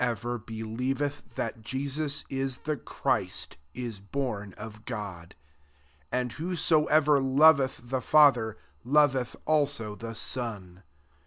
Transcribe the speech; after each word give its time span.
1 0.01 0.15
Wrosobtsh 0.15 0.45
be* 0.47 0.63
lieveth 0.63 1.35
that 1.35 1.61
JesuK 1.61 2.25
is 2.31 2.57
the 2.65 2.75
Christ 2.75 3.57
is 3.75 3.99
bora 3.99 4.51
of 4.57 4.83
Qod> 4.85 5.33
and 6.11 6.33
whoeoevtf 6.33 7.35
loveth 7.37 7.81
the 7.87 7.99
Father^ 7.99 8.55
loveth 8.83 9.35
also 9.45 9.95
the 9.95 10.15
Son. 10.15 10.81